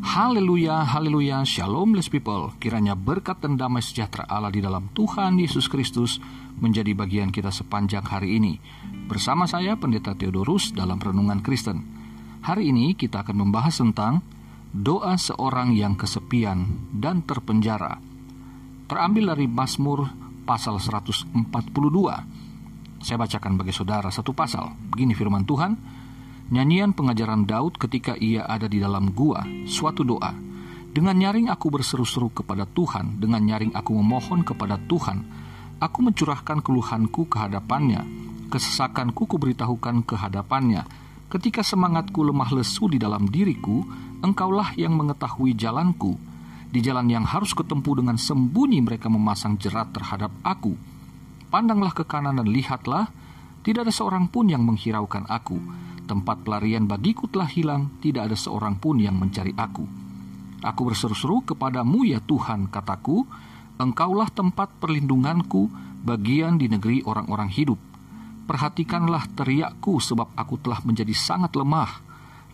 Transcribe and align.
Haleluya, 0.00 0.80
haleluya, 0.96 1.44
shalom 1.44 1.92
blessed 1.92 2.08
people. 2.08 2.56
Kiranya 2.56 2.96
berkat 2.96 3.44
dan 3.44 3.60
damai 3.60 3.84
sejahtera 3.84 4.24
Allah 4.32 4.48
di 4.48 4.64
dalam 4.64 4.88
Tuhan 4.96 5.36
Yesus 5.36 5.68
Kristus 5.68 6.16
menjadi 6.56 6.96
bagian 6.96 7.28
kita 7.28 7.52
sepanjang 7.52 8.08
hari 8.08 8.40
ini. 8.40 8.56
Bersama 9.04 9.44
saya 9.44 9.76
Pendeta 9.76 10.16
Theodorus 10.16 10.72
dalam 10.72 10.96
Renungan 10.96 11.44
Kristen. 11.44 11.84
Hari 12.40 12.72
ini 12.72 12.96
kita 12.96 13.20
akan 13.20 13.44
membahas 13.44 13.76
tentang 13.76 14.24
doa 14.72 15.20
seorang 15.20 15.76
yang 15.76 16.00
kesepian 16.00 16.88
dan 16.96 17.20
terpenjara. 17.20 18.00
Terambil 18.88 19.36
dari 19.36 19.44
Mazmur 19.52 20.08
pasal 20.48 20.80
142. 20.80 21.28
Saya 23.04 23.16
bacakan 23.20 23.52
bagi 23.60 23.76
saudara 23.76 24.08
satu 24.08 24.32
pasal. 24.32 24.72
Begini 24.88 25.12
firman 25.12 25.44
Tuhan, 25.44 25.99
Nyanyian 26.50 26.90
pengajaran 26.98 27.46
Daud 27.46 27.78
ketika 27.78 28.18
ia 28.18 28.42
ada 28.42 28.66
di 28.66 28.82
dalam 28.82 29.14
gua, 29.14 29.46
suatu 29.70 30.02
doa. 30.02 30.34
Dengan 30.90 31.14
nyaring 31.14 31.46
aku 31.46 31.70
berseru-seru 31.70 32.34
kepada 32.34 32.66
Tuhan, 32.66 33.22
dengan 33.22 33.38
nyaring 33.38 33.70
aku 33.70 33.94
memohon 33.94 34.42
kepada 34.42 34.74
Tuhan. 34.90 35.22
Aku 35.78 36.02
mencurahkan 36.02 36.58
keluhanku 36.58 37.30
kehadapannya, 37.30 38.02
kesesakanku 38.50 39.30
kuberitahukan 39.30 40.02
kehadapannya. 40.02 40.82
Ketika 41.30 41.62
semangatku 41.62 42.18
lemah 42.26 42.50
lesu 42.50 42.90
di 42.90 42.98
dalam 42.98 43.30
diriku, 43.30 43.86
engkaulah 44.18 44.74
yang 44.74 44.98
mengetahui 44.98 45.54
jalanku. 45.54 46.18
Di 46.66 46.82
jalan 46.82 47.06
yang 47.06 47.30
harus 47.30 47.54
kutempuh 47.54 48.02
dengan 48.02 48.18
sembunyi 48.18 48.82
mereka 48.82 49.06
memasang 49.06 49.54
jerat 49.54 49.94
terhadap 49.94 50.34
aku. 50.42 50.74
Pandanglah 51.46 51.94
ke 51.94 52.02
kanan 52.02 52.42
dan 52.42 52.50
lihatlah, 52.50 53.06
tidak 53.62 53.86
ada 53.86 53.94
seorang 53.94 54.26
pun 54.26 54.50
yang 54.50 54.66
menghiraukan 54.66 55.30
aku 55.30 55.86
Tempat 56.10 56.42
pelarian 56.42 56.90
bagiku 56.90 57.30
telah 57.30 57.46
hilang, 57.46 57.94
tidak 58.02 58.26
ada 58.26 58.34
seorang 58.34 58.82
pun 58.82 58.98
yang 58.98 59.14
mencari 59.14 59.54
aku. 59.54 59.86
Aku 60.58 60.82
berseru-seru 60.82 61.46
kepadamu 61.46 62.02
ya 62.02 62.18
Tuhan, 62.18 62.66
kataku, 62.66 63.30
Engkaulah 63.78 64.26
tempat 64.34 64.74
perlindunganku, 64.82 65.70
bagian 66.02 66.58
di 66.58 66.66
negeri 66.66 67.06
orang-orang 67.06 67.46
hidup. 67.54 67.78
Perhatikanlah 68.50 69.30
teriakku 69.38 70.02
sebab 70.02 70.34
aku 70.34 70.58
telah 70.58 70.82
menjadi 70.82 71.14
sangat 71.14 71.54
lemah. 71.54 72.02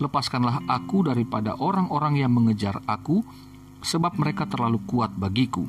Lepaskanlah 0.05 0.69
aku 0.69 1.09
daripada 1.09 1.57
orang-orang 1.57 2.21
yang 2.21 2.37
mengejar 2.37 2.85
aku, 2.85 3.25
sebab 3.81 4.21
mereka 4.21 4.45
terlalu 4.45 4.85
kuat 4.85 5.17
bagiku. 5.17 5.65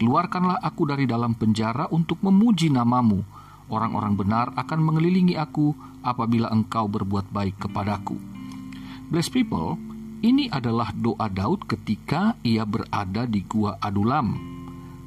Keluarkanlah 0.00 0.64
aku 0.64 0.88
dari 0.88 1.04
dalam 1.04 1.36
penjara 1.36 1.92
untuk 1.92 2.24
memuji 2.24 2.72
namamu. 2.72 3.20
Orang-orang 3.68 4.16
benar 4.16 4.56
akan 4.56 4.80
mengelilingi 4.80 5.36
aku, 5.36 5.76
apabila 6.00 6.48
engkau 6.48 6.88
berbuat 6.88 7.28
baik 7.28 7.68
kepadaku. 7.68 8.16
Bless 9.12 9.28
people, 9.28 9.76
ini 10.24 10.48
adalah 10.48 10.88
doa 10.96 11.28
Daud 11.28 11.68
ketika 11.68 12.40
ia 12.40 12.64
berada 12.64 13.28
di 13.28 13.44
Gua 13.44 13.76
Adulam, 13.76 14.36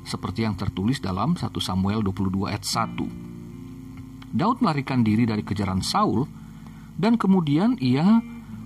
seperti 0.05 0.45
yang 0.45 0.53
tertulis 0.53 1.01
dalam 1.01 1.33
1 1.33 1.49
Samuel 1.57 2.05
22 2.05 2.49
ayat 2.53 2.61
1. 2.61 4.31
Daud 4.31 4.57
melarikan 4.61 5.01
diri 5.01 5.25
dari 5.25 5.41
kejaran 5.41 5.81
Saul, 5.81 6.29
dan 6.95 7.17
kemudian 7.17 7.81
ia 7.81 8.21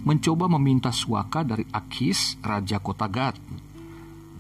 mencoba 0.06 0.52
meminta 0.52 0.92
suaka 0.92 1.42
dari 1.42 1.66
Akis, 1.72 2.38
Raja 2.44 2.78
kota 2.84 3.08
Gad. 3.08 3.40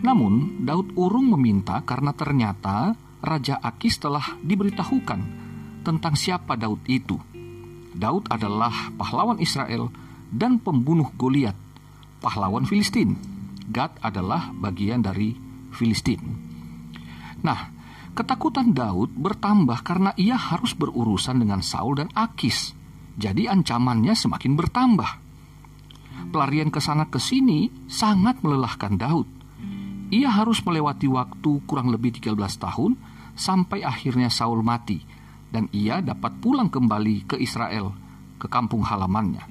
Namun, 0.03 0.62
Daud 0.67 0.94
urung 1.00 1.31
meminta 1.31 1.80
karena 1.81 2.12
ternyata 2.12 2.94
Raja 3.23 3.58
Akis 3.58 3.97
telah 3.97 4.38
diberitahukan 4.44 5.44
tentang 5.86 6.17
siapa 6.17 6.58
Daud 6.58 6.81
itu– 6.89 7.22
Daud 7.95 8.28
adalah 8.28 8.91
pahlawan 9.00 9.39
Israel 9.39 9.88
dan 10.28 10.59
pembunuh 10.59 11.16
Goliat, 11.16 11.55
pahlawan 12.19 12.67
Filistin. 12.67 13.16
Gad 13.72 13.97
adalah 14.03 14.52
bagian 14.52 15.00
dari 15.00 15.31
Filistin. 15.72 16.22
Nah, 17.41 17.72
ketakutan 18.13 18.75
Daud 18.75 19.16
bertambah 19.16 19.79
karena 19.81 20.12
ia 20.19 20.35
harus 20.35 20.75
berurusan 20.75 21.40
dengan 21.40 21.63
Saul 21.63 22.03
dan 22.03 22.12
Akis. 22.13 22.75
Jadi 23.16 23.47
ancamannya 23.47 24.12
semakin 24.12 24.53
bertambah. 24.59 25.12
Pelarian 26.35 26.67
ke 26.67 26.84
sana 26.84 27.07
ke 27.07 27.17
sini 27.17 27.72
sangat 27.88 28.44
melelahkan 28.44 29.00
Daud. 29.00 29.28
Ia 30.12 30.29
harus 30.35 30.59
melewati 30.62 31.07
waktu 31.07 31.63
kurang 31.63 31.90
lebih 31.96 32.19
13 32.19 32.35
tahun 32.59 33.00
sampai 33.34 33.81
akhirnya 33.88 34.28
Saul 34.28 34.62
mati 34.62 35.15
dan 35.55 35.71
ia 35.71 36.03
dapat 36.03 36.43
pulang 36.43 36.67
kembali 36.67 37.31
ke 37.31 37.39
Israel, 37.39 37.95
ke 38.35 38.51
kampung 38.51 38.83
halamannya. 38.83 39.47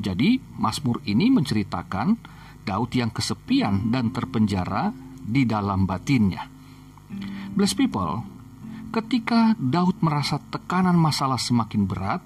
Jadi, 0.00 0.40
Mazmur 0.56 1.04
ini 1.04 1.28
menceritakan 1.28 2.16
Daud 2.64 2.96
yang 2.96 3.12
kesepian 3.12 3.92
dan 3.92 4.16
terpenjara 4.16 4.96
di 5.20 5.44
dalam 5.44 5.84
batinnya. 5.84 6.48
Bless 7.52 7.76
people, 7.76 8.24
ketika 8.96 9.52
Daud 9.60 10.00
merasa 10.00 10.40
tekanan 10.40 10.96
masalah 10.96 11.36
semakin 11.36 11.84
berat, 11.84 12.24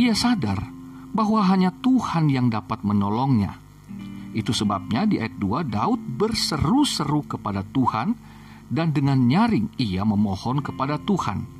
ia 0.00 0.16
sadar 0.16 0.64
bahwa 1.12 1.44
hanya 1.44 1.76
Tuhan 1.84 2.32
yang 2.32 2.48
dapat 2.48 2.80
menolongnya. 2.88 3.60
Itu 4.32 4.56
sebabnya 4.56 5.04
di 5.04 5.20
ayat 5.20 5.36
2 5.36 5.68
Daud 5.68 6.00
berseru-seru 6.16 7.20
kepada 7.28 7.60
Tuhan 7.68 8.16
dan 8.72 8.96
dengan 8.96 9.28
nyaring 9.28 9.76
ia 9.76 10.06
memohon 10.06 10.62
kepada 10.62 10.96
Tuhan 11.02 11.59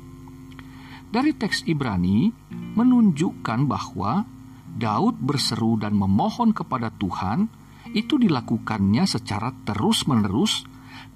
dari 1.11 1.35
teks 1.35 1.67
Ibrani 1.67 2.31
menunjukkan 2.79 3.67
bahwa 3.67 4.23
Daud 4.71 5.19
berseru 5.19 5.75
dan 5.75 5.91
memohon 5.91 6.55
kepada 6.55 6.87
Tuhan 6.95 7.51
itu 7.91 8.15
dilakukannya 8.15 9.03
secara 9.03 9.51
terus-menerus 9.67 10.63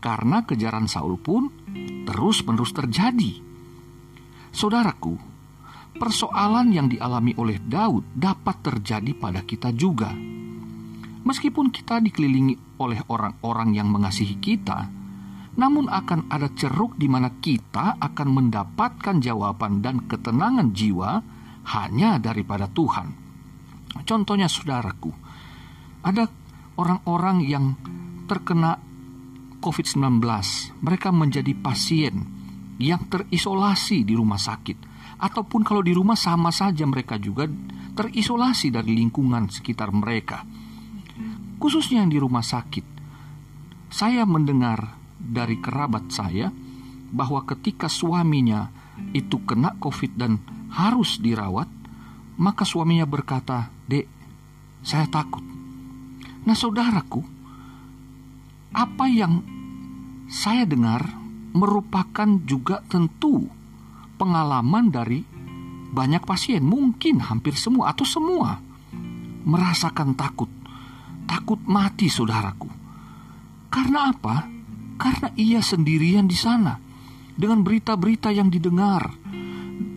karena 0.03 0.43
kejaran 0.43 0.91
Saul 0.91 1.15
pun 1.15 1.47
terus-menerus 2.03 2.75
terjadi. 2.75 3.39
Saudaraku, 4.51 5.15
persoalan 5.95 6.75
yang 6.75 6.91
dialami 6.91 7.31
oleh 7.39 7.63
Daud 7.63 8.03
dapat 8.11 8.59
terjadi 8.67 9.15
pada 9.15 9.47
kita 9.47 9.71
juga. 9.71 10.11
Meskipun 11.25 11.71
kita 11.71 12.03
dikelilingi 12.03 12.77
oleh 12.83 12.99
orang-orang 13.07 13.73
yang 13.73 13.87
mengasihi 13.89 14.37
kita, 14.37 15.04
namun 15.55 15.87
akan 15.87 16.27
ada 16.27 16.51
ceruk 16.51 16.99
di 16.99 17.07
mana 17.07 17.31
kita 17.39 17.95
akan 17.99 18.27
mendapatkan 18.27 19.23
jawaban 19.23 19.79
dan 19.79 20.03
ketenangan 20.03 20.75
jiwa 20.75 21.23
hanya 21.75 22.19
daripada 22.19 22.67
Tuhan. 22.67 23.07
Contohnya 24.03 24.51
saudaraku, 24.51 25.11
ada 26.03 26.27
orang-orang 26.75 27.47
yang 27.47 27.65
terkena 28.27 28.75
COVID-19, 29.63 30.19
mereka 30.83 31.09
menjadi 31.15 31.55
pasien 31.55 32.27
yang 32.75 33.07
terisolasi 33.07 34.03
di 34.03 34.13
rumah 34.13 34.37
sakit, 34.37 34.77
ataupun 35.23 35.63
kalau 35.63 35.79
di 35.79 35.95
rumah 35.95 36.19
sama 36.19 36.51
saja 36.51 36.83
mereka 36.83 37.15
juga 37.15 37.47
terisolasi 37.95 38.75
dari 38.75 38.91
lingkungan 38.91 39.47
sekitar 39.47 39.95
mereka. 39.95 40.43
Khususnya 41.55 42.03
yang 42.03 42.11
di 42.11 42.19
rumah 42.19 42.43
sakit, 42.43 42.85
saya 43.87 44.27
mendengar 44.27 45.04
dari 45.25 45.57
kerabat 45.57 46.13
saya 46.13 46.53
bahwa 47.09 47.41
ketika 47.49 47.89
suaminya 47.89 48.69
itu 49.11 49.41
kena 49.43 49.75
COVID 49.81 50.11
dan 50.15 50.39
harus 50.71 51.17
dirawat, 51.19 51.67
maka 52.37 52.63
suaminya 52.67 53.07
berkata, 53.07 53.71
"Dek, 53.87 54.07
saya 54.83 55.07
takut." 55.07 55.43
Nah, 56.45 56.53
saudaraku, 56.53 57.21
apa 58.75 59.05
yang 59.09 59.41
saya 60.29 60.67
dengar 60.67 61.05
merupakan 61.55 62.27
juga 62.43 62.83
tentu 62.85 63.47
pengalaman 64.19 64.91
dari 64.91 65.23
banyak 65.95 66.23
pasien, 66.27 66.59
mungkin 66.59 67.23
hampir 67.23 67.55
semua 67.55 67.95
atau 67.95 68.03
semua 68.03 68.59
merasakan 69.45 70.17
takut, 70.17 70.51
takut 71.23 71.61
mati, 71.63 72.11
saudaraku. 72.11 72.67
Karena 73.71 74.11
apa? 74.11 74.54
Karena 74.95 75.27
ia 75.35 75.59
sendirian 75.59 76.27
di 76.27 76.37
sana, 76.37 76.79
dengan 77.35 77.61
berita-berita 77.67 78.31
yang 78.31 78.47
didengar, 78.47 79.11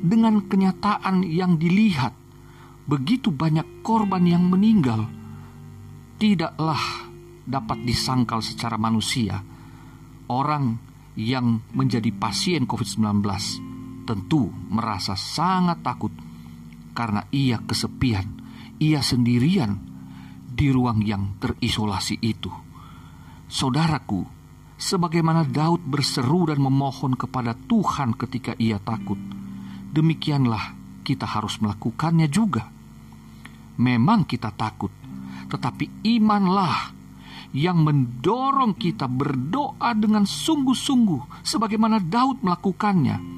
dengan 0.02 0.42
kenyataan 0.46 1.22
yang 1.22 1.54
dilihat, 1.54 2.14
begitu 2.88 3.30
banyak 3.30 3.86
korban 3.86 4.26
yang 4.26 4.42
meninggal, 4.50 5.06
tidaklah 6.18 7.08
dapat 7.46 7.78
disangkal 7.86 8.42
secara 8.42 8.74
manusia. 8.74 9.40
Orang 10.28 10.76
yang 11.18 11.62
menjadi 11.72 12.12
pasien 12.14 12.68
COVID-19 12.68 13.24
tentu 14.04 14.50
merasa 14.70 15.18
sangat 15.18 15.82
takut. 15.82 16.12
Karena 16.92 17.22
ia 17.30 17.62
kesepian, 17.62 18.26
ia 18.82 18.98
sendirian 18.98 19.78
di 20.50 20.74
ruang 20.74 21.06
yang 21.06 21.38
terisolasi 21.38 22.18
itu. 22.18 22.50
Saudaraku, 23.46 24.37
sebagaimana 24.78 25.42
Daud 25.42 25.82
berseru 25.82 26.46
dan 26.46 26.62
memohon 26.62 27.18
kepada 27.18 27.52
Tuhan 27.52 28.14
ketika 28.14 28.54
ia 28.56 28.78
takut. 28.78 29.18
Demikianlah 29.90 30.78
kita 31.02 31.26
harus 31.26 31.58
melakukannya 31.58 32.30
juga. 32.30 32.70
Memang 33.78 34.22
kita 34.22 34.54
takut, 34.54 34.94
tetapi 35.50 36.06
imanlah 36.06 36.94
yang 37.50 37.82
mendorong 37.82 38.78
kita 38.78 39.10
berdoa 39.10 39.96
dengan 39.98 40.22
sungguh-sungguh 40.28 41.42
sebagaimana 41.42 41.98
Daud 41.98 42.46
melakukannya. 42.46 43.36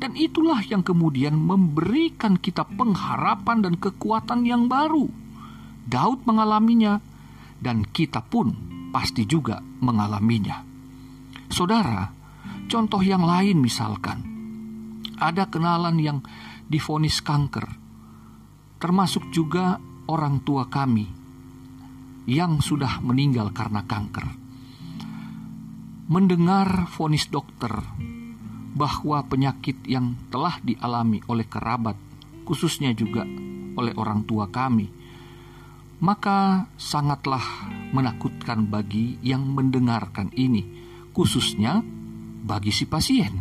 Dan 0.00 0.16
itulah 0.16 0.64
yang 0.64 0.80
kemudian 0.80 1.36
memberikan 1.36 2.40
kita 2.40 2.64
pengharapan 2.64 3.60
dan 3.60 3.74
kekuatan 3.76 4.48
yang 4.48 4.64
baru. 4.64 5.12
Daud 5.84 6.24
mengalaminya 6.24 7.04
dan 7.60 7.84
kita 7.84 8.24
pun 8.24 8.56
pasti 8.94 9.28
juga 9.28 9.60
mengalaminya. 9.60 10.69
Saudara, 11.50 12.06
contoh 12.70 13.02
yang 13.02 13.26
lain 13.26 13.58
misalkan, 13.58 14.22
ada 15.18 15.50
kenalan 15.50 15.98
yang 15.98 16.18
difonis 16.70 17.18
kanker, 17.26 17.66
termasuk 18.78 19.34
juga 19.34 19.82
orang 20.06 20.46
tua 20.46 20.70
kami 20.70 21.10
yang 22.30 22.62
sudah 22.62 23.02
meninggal 23.02 23.50
karena 23.50 23.82
kanker. 23.82 24.26
Mendengar 26.10 26.86
vonis 26.94 27.26
dokter 27.26 27.74
bahwa 28.74 29.18
penyakit 29.26 29.82
yang 29.90 30.14
telah 30.30 30.58
dialami 30.62 31.18
oleh 31.26 31.50
kerabat, 31.50 31.98
khususnya 32.46 32.94
juga 32.94 33.26
oleh 33.74 33.94
orang 33.98 34.22
tua 34.22 34.46
kami, 34.46 34.86
maka 35.98 36.70
sangatlah 36.78 37.42
menakutkan 37.90 38.70
bagi 38.70 39.18
yang 39.26 39.50
mendengarkan 39.50 40.30
ini, 40.38 40.89
khususnya 41.12 41.82
bagi 42.44 42.72
si 42.74 42.84
pasien. 42.86 43.34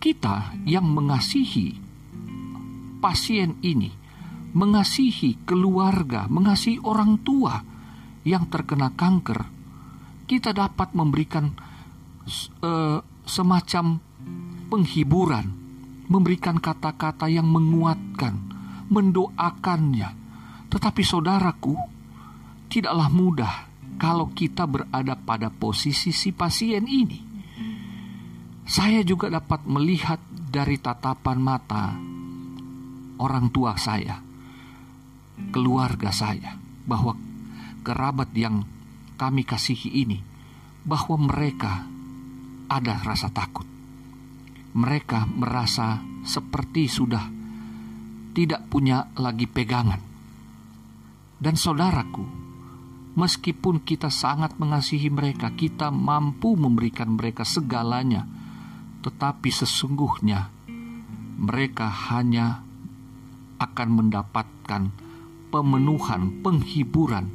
Kita 0.00 0.56
yang 0.64 0.88
mengasihi 0.88 1.76
pasien 3.00 3.60
ini 3.60 4.00
mengasihi 4.50 5.46
keluarga, 5.46 6.26
mengasihi 6.26 6.82
orang 6.82 7.22
tua 7.22 7.62
yang 8.26 8.50
terkena 8.50 8.92
kanker, 8.92 9.46
kita 10.26 10.50
dapat 10.50 10.92
memberikan 10.92 11.54
uh, 12.62 12.98
semacam 13.24 14.02
penghiburan, 14.68 15.46
memberikan 16.10 16.58
kata-kata 16.58 17.30
yang 17.30 17.46
menguatkan, 17.46 18.34
mendoakannya. 18.90 20.10
Tetapi 20.70 21.02
saudaraku, 21.02 21.74
tidaklah 22.70 23.10
mudah 23.10 23.54
kalau 24.00 24.32
kita 24.32 24.64
berada 24.64 25.12
pada 25.12 25.52
posisi 25.52 26.08
si 26.08 26.32
pasien 26.32 26.88
ini. 26.88 27.28
Saya 28.64 29.04
juga 29.04 29.28
dapat 29.28 29.68
melihat 29.68 30.16
dari 30.30 30.80
tatapan 30.80 31.38
mata 31.42 31.92
orang 33.20 33.52
tua 33.52 33.76
saya 33.76 34.30
keluarga 35.52 36.12
saya, 36.12 36.56
bahwa 36.84 37.16
kerabat 37.84 38.32
yang 38.36 38.64
kami 39.20 39.44
kasihi 39.44 40.04
ini, 40.04 40.20
bahwa 40.84 41.16
mereka 41.16 41.84
ada 42.68 43.00
rasa 43.04 43.28
takut. 43.32 43.64
Mereka 44.70 45.26
merasa 45.34 45.98
seperti 46.22 46.86
sudah 46.86 47.24
tidak 48.36 48.64
punya 48.70 49.10
lagi 49.18 49.50
pegangan. 49.50 49.98
Dan 51.40 51.56
saudaraku, 51.56 52.39
meskipun 53.18 53.82
kita 53.82 54.12
sangat 54.12 54.54
mengasihi 54.60 55.10
mereka, 55.10 55.50
kita 55.54 55.90
mampu 55.90 56.54
memberikan 56.54 57.14
mereka 57.18 57.42
segalanya, 57.42 58.26
tetapi 59.02 59.50
sesungguhnya 59.50 60.50
mereka 61.40 61.88
hanya 62.12 62.62
akan 63.60 63.88
mendapatkan 63.96 64.82
pemenuhan, 65.50 66.44
penghiburan 66.44 67.26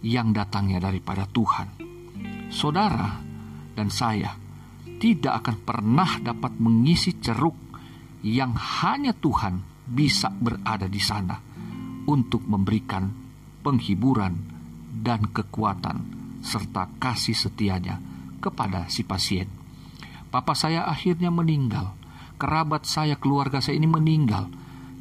yang 0.00 0.30
datangnya 0.30 0.78
daripada 0.78 1.26
Tuhan. 1.28 1.68
Saudara 2.48 3.18
dan 3.74 3.90
saya 3.90 4.32
tidak 4.96 5.44
akan 5.44 5.56
pernah 5.60 6.10
dapat 6.22 6.56
mengisi 6.56 7.18
ceruk 7.20 7.58
yang 8.24 8.56
hanya 8.56 9.12
Tuhan 9.12 9.60
bisa 9.86 10.32
berada 10.32 10.88
di 10.88 10.98
sana 10.98 11.36
untuk 12.06 12.42
memberikan 12.46 13.10
penghiburan 13.60 14.55
dan 14.96 15.28
kekuatan 15.28 16.08
serta 16.40 16.88
kasih 16.96 17.36
setianya 17.36 18.00
kepada 18.40 18.88
si 18.88 19.04
pasien. 19.04 19.50
Papa 20.32 20.54
saya 20.54 20.86
akhirnya 20.88 21.28
meninggal, 21.28 21.92
kerabat 22.40 22.88
saya, 22.88 23.16
keluarga 23.18 23.60
saya 23.60 23.76
ini 23.76 23.88
meninggal, 23.88 24.48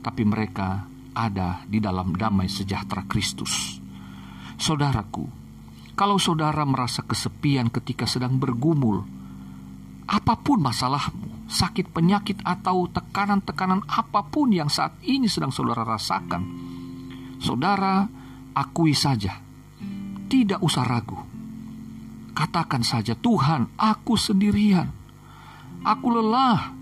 tapi 0.01 0.25
mereka 0.25 0.87
ada 1.15 1.63
di 1.69 1.79
dalam 1.79 2.13
damai 2.17 2.51
sejahtera 2.51 3.07
Kristus. 3.07 3.79
Saudaraku, 4.59 5.27
kalau 5.95 6.19
saudara 6.19 6.63
merasa 6.67 7.03
kesepian 7.03 7.71
ketika 7.71 8.03
sedang 8.03 8.35
bergumul, 8.35 9.03
apa 10.05 10.35
pun 10.37 10.59
masalahmu, 10.61 11.47
sakit 11.49 11.89
penyakit 11.93 12.43
atau 12.43 12.85
tekanan-tekanan 12.91 13.81
apa 13.89 14.21
pun 14.27 14.51
yang 14.53 14.69
saat 14.69 14.97
ini 15.05 15.25
sedang 15.31 15.55
saudara 15.55 15.85
rasakan, 15.85 16.43
saudara 17.39 18.05
akui 18.53 18.93
saja, 18.93 19.44
tidak 20.27 20.59
usah 20.61 20.85
ragu. 20.85 21.17
Katakan 22.35 22.83
saja, 22.83 23.15
Tuhan, 23.15 23.71
aku 23.79 24.19
sendirian. 24.19 24.91
Aku 25.85 26.11
lelah. 26.11 26.75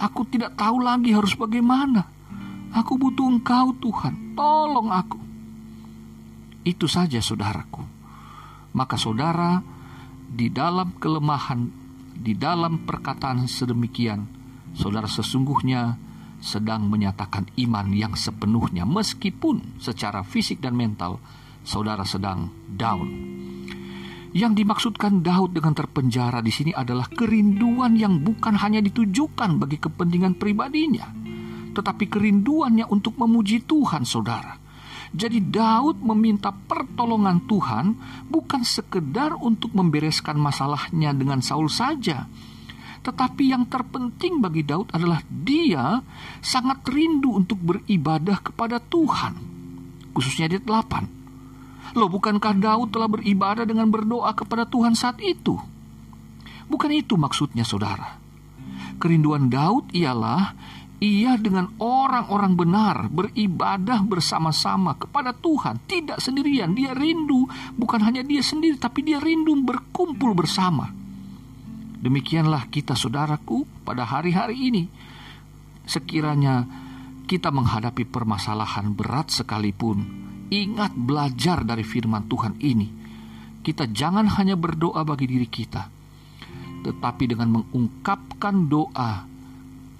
Aku 0.00 0.24
tidak 0.30 0.56
tahu 0.56 0.80
lagi 0.80 1.12
harus 1.12 1.36
bagaimana. 1.36 2.08
Aku 2.70 2.96
butuh 2.96 3.26
engkau 3.26 3.74
Tuhan, 3.82 4.38
tolong 4.38 4.88
aku. 4.94 5.18
Itu 6.62 6.86
saja 6.86 7.18
saudaraku. 7.18 7.82
Maka 8.72 8.94
saudara 8.94 9.58
di 10.30 10.46
dalam 10.48 10.94
kelemahan, 10.96 11.66
di 12.14 12.38
dalam 12.38 12.86
perkataan 12.86 13.50
sedemikian, 13.50 14.24
saudara 14.78 15.10
sesungguhnya 15.10 15.98
sedang 16.40 16.88
menyatakan 16.88 17.52
iman 17.60 17.92
yang 17.92 18.16
sepenuhnya 18.16 18.88
meskipun 18.88 19.76
secara 19.76 20.24
fisik 20.24 20.64
dan 20.64 20.72
mental 20.72 21.20
saudara 21.64 22.04
sedang 22.04 22.48
down. 22.66 23.30
Yang 24.30 24.62
dimaksudkan 24.62 25.26
Daud 25.26 25.58
dengan 25.58 25.74
terpenjara 25.74 26.38
di 26.38 26.54
sini 26.54 26.70
adalah 26.70 27.10
kerinduan 27.10 27.98
yang 27.98 28.22
bukan 28.22 28.54
hanya 28.62 28.78
ditujukan 28.78 29.58
bagi 29.58 29.82
kepentingan 29.82 30.38
pribadinya, 30.38 31.10
tetapi 31.74 32.06
kerinduannya 32.06 32.86
untuk 32.86 33.18
memuji 33.18 33.66
Tuhan, 33.66 34.06
saudara. 34.06 34.54
Jadi 35.10 35.42
Daud 35.42 36.06
meminta 36.06 36.54
pertolongan 36.54 37.42
Tuhan 37.50 37.86
bukan 38.30 38.62
sekedar 38.62 39.34
untuk 39.34 39.74
membereskan 39.74 40.38
masalahnya 40.38 41.10
dengan 41.10 41.42
Saul 41.42 41.66
saja. 41.66 42.30
Tetapi 43.02 43.50
yang 43.50 43.66
terpenting 43.66 44.38
bagi 44.38 44.62
Daud 44.62 44.94
adalah 44.94 45.18
dia 45.26 45.98
sangat 46.38 46.86
rindu 46.86 47.34
untuk 47.34 47.58
beribadah 47.58 48.38
kepada 48.38 48.78
Tuhan. 48.78 49.34
Khususnya 50.14 50.46
di 50.46 50.62
8. 50.62 51.19
Loh 51.96 52.06
bukankah 52.06 52.54
Daud 52.56 52.94
telah 52.94 53.10
beribadah 53.10 53.66
dengan 53.66 53.90
berdoa 53.90 54.30
kepada 54.34 54.68
Tuhan 54.68 54.94
saat 54.94 55.18
itu? 55.18 55.58
Bukan 56.70 56.90
itu 56.94 57.18
maksudnya 57.18 57.66
saudara. 57.66 58.14
Kerinduan 59.02 59.50
Daud 59.50 59.90
ialah 59.90 60.54
ia 61.00 61.34
dengan 61.40 61.72
orang-orang 61.80 62.52
benar 62.54 62.96
beribadah 63.08 64.04
bersama-sama 64.04 64.94
kepada 65.00 65.32
Tuhan, 65.32 65.80
tidak 65.88 66.20
sendirian. 66.20 66.76
Dia 66.76 66.92
rindu, 66.92 67.48
bukan 67.74 68.04
hanya 68.04 68.20
dia 68.20 68.44
sendiri, 68.44 68.76
tapi 68.76 69.02
dia 69.02 69.16
rindu 69.16 69.56
berkumpul 69.64 70.36
bersama. 70.36 70.92
Demikianlah 72.00 72.68
kita, 72.68 72.92
saudaraku, 72.92 73.64
pada 73.82 74.04
hari-hari 74.04 74.72
ini, 74.72 74.84
sekiranya 75.88 76.68
kita 77.24 77.48
menghadapi 77.48 78.04
permasalahan 78.04 78.92
berat 78.92 79.32
sekalipun, 79.32 80.29
ingat 80.50 80.92
belajar 80.98 81.62
dari 81.62 81.86
firman 81.86 82.26
Tuhan 82.26 82.58
ini. 82.60 82.88
Kita 83.60 83.86
jangan 83.86 84.26
hanya 84.40 84.56
berdoa 84.58 85.04
bagi 85.06 85.30
diri 85.30 85.46
kita, 85.46 85.84
tetapi 86.82 87.24
dengan 87.28 87.60
mengungkapkan 87.60 88.66
doa 88.66 89.24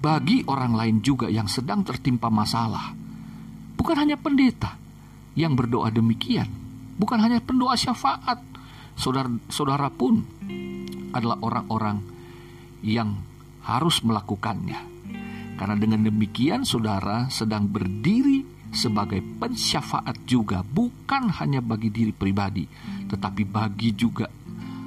bagi 0.00 0.42
orang 0.48 0.72
lain 0.74 0.96
juga 1.04 1.28
yang 1.28 1.46
sedang 1.46 1.84
tertimpa 1.84 2.32
masalah. 2.32 2.96
Bukan 3.76 3.96
hanya 3.96 4.16
pendeta 4.16 4.76
yang 5.36 5.54
berdoa 5.54 5.92
demikian, 5.92 6.48
bukan 6.96 7.20
hanya 7.20 7.38
pendoa 7.44 7.76
syafaat. 7.76 8.40
Saudara-saudara 8.96 9.88
pun 9.92 10.24
adalah 11.12 11.36
orang-orang 11.44 12.00
yang 12.80 13.20
harus 13.64 14.00
melakukannya. 14.00 14.80
Karena 15.60 15.76
dengan 15.76 16.08
demikian 16.08 16.64
saudara 16.64 17.28
sedang 17.28 17.68
berdiri 17.68 18.39
sebagai 18.70 19.18
pensyafaat 19.22 20.26
juga 20.26 20.62
bukan 20.62 21.30
hanya 21.42 21.58
bagi 21.58 21.90
diri 21.90 22.14
pribadi, 22.14 22.64
tetapi 23.10 23.42
bagi 23.46 23.90
juga 23.94 24.30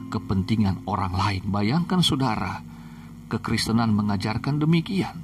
kepentingan 0.07 0.87
orang 0.87 1.13
lain. 1.13 1.43
Bayangkan 1.47 1.99
saudara, 1.99 2.63
kekristenan 3.27 3.91
mengajarkan 3.91 4.61
demikian. 4.61 5.15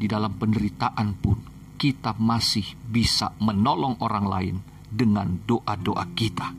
Di 0.00 0.08
dalam 0.08 0.36
penderitaan 0.40 1.12
pun 1.20 1.38
kita 1.76 2.16
masih 2.16 2.64
bisa 2.88 3.36
menolong 3.40 4.00
orang 4.00 4.26
lain 4.28 4.56
dengan 4.88 5.40
doa-doa 5.44 6.04
kita. 6.16 6.52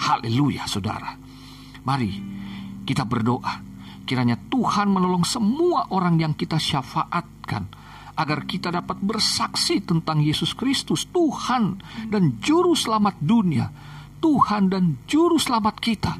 Haleluya, 0.00 0.68
saudara. 0.68 1.16
Mari 1.84 2.12
kita 2.84 3.04
berdoa. 3.04 3.72
Kiranya 4.04 4.36
Tuhan 4.36 4.92
menolong 4.92 5.24
semua 5.24 5.88
orang 5.88 6.20
yang 6.20 6.32
kita 6.36 6.60
syafaatkan 6.60 7.83
agar 8.14 8.46
kita 8.46 8.70
dapat 8.70 8.98
bersaksi 9.02 9.82
tentang 9.82 10.22
Yesus 10.22 10.54
Kristus, 10.54 11.06
Tuhan 11.10 11.82
dan 12.10 12.38
Juru 12.38 12.78
Selamat 12.78 13.18
dunia, 13.18 13.70
Tuhan 14.22 14.70
dan 14.70 15.02
Juru 15.10 15.38
Selamat 15.38 15.76
kita. 15.82 16.14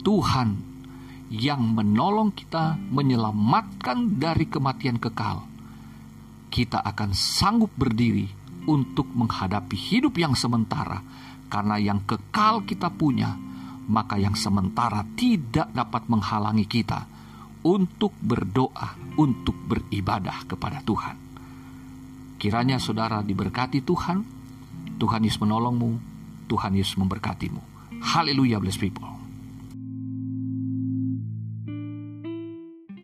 Tuhan 0.00 0.48
yang 1.32 1.62
menolong 1.76 2.32
kita 2.32 2.76
menyelamatkan 2.76 4.20
dari 4.20 4.48
kematian 4.48 5.00
kekal. 5.00 5.44
Kita 6.50 6.82
akan 6.82 7.10
sanggup 7.14 7.70
berdiri 7.76 8.26
untuk 8.68 9.08
menghadapi 9.08 9.76
hidup 9.76 10.18
yang 10.18 10.34
sementara, 10.34 11.00
karena 11.48 11.80
yang 11.80 12.04
kekal 12.04 12.66
kita 12.66 12.92
punya 12.92 13.38
maka 13.90 14.14
yang 14.14 14.38
sementara 14.38 15.02
tidak 15.18 15.66
dapat 15.74 16.06
menghalangi 16.06 16.62
kita 16.70 17.19
untuk 17.60 18.16
berdoa, 18.16 18.96
untuk 19.20 19.54
beribadah 19.68 20.48
kepada 20.48 20.80
Tuhan. 20.80 21.16
Kiranya 22.40 22.80
saudara 22.80 23.20
diberkati 23.20 23.84
Tuhan, 23.84 24.24
Tuhan 24.96 25.20
Yesus 25.20 25.44
menolongmu, 25.44 25.90
Tuhan 26.48 26.72
Yesus 26.72 26.96
memberkatimu. 26.96 27.60
Haleluya, 28.00 28.56
blessed 28.56 28.80
people. 28.80 29.19